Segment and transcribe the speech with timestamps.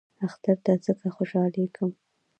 [0.27, 1.89] اختر ته ځکه خوشحالیږم.